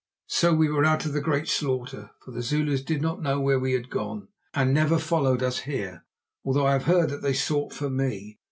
So 0.25 0.55
we 0.55 0.67
were 0.67 0.83
out 0.83 1.05
of 1.05 1.13
the 1.13 1.21
great 1.21 1.47
slaughter, 1.47 2.09
for 2.25 2.31
the 2.31 2.41
Zulus 2.41 2.81
did 2.81 3.03
not 3.03 3.21
know 3.21 3.39
where 3.39 3.59
we 3.59 3.73
had 3.73 3.91
gone, 3.91 4.29
and 4.51 4.73
never 4.73 4.97
followed 4.97 5.43
us 5.43 5.59
here, 5.59 6.05
although 6.43 6.65
I 6.65 6.73
have 6.73 6.85
heard 6.85 7.11
that 7.11 7.21
they 7.21 7.33
sought 7.33 7.71
for 7.71 7.87
me. 7.91 8.39